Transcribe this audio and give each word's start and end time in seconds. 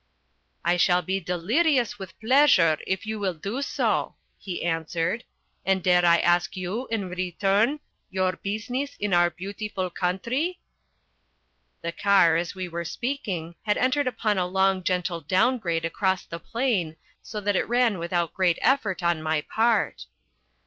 "I 0.65 0.77
shall 0.77 1.03
be 1.03 1.19
delirious 1.19 1.99
with 1.99 2.19
pleasure 2.19 2.79
if 2.87 3.05
you 3.05 3.19
will 3.19 3.35
do 3.35 3.61
so," 3.61 4.15
he 4.39 4.63
answered, 4.65 5.23
"and 5.63 5.83
dare 5.83 6.03
I 6.03 6.17
ask 6.17 6.57
you, 6.57 6.87
in 6.87 7.07
return, 7.07 7.81
your 8.09 8.31
business 8.37 8.95
in 8.99 9.13
our 9.13 9.29
beautiful 9.29 9.91
country?" 9.91 10.59
The 11.83 11.91
car, 11.91 12.35
as 12.35 12.55
we 12.55 12.67
were 12.67 12.83
speaking, 12.83 13.53
had 13.61 13.77
entered 13.77 14.07
upon 14.07 14.39
a 14.39 14.47
long 14.47 14.81
gentle 14.83 15.21
down 15.21 15.59
grade 15.59 15.85
across 15.85 16.25
the 16.25 16.39
plain, 16.39 16.95
so 17.21 17.39
that 17.39 17.55
it 17.55 17.69
ran 17.69 17.99
without 17.99 18.33
great 18.33 18.57
effort 18.63 19.03
on 19.03 19.21
my 19.21 19.41
part. 19.41 20.07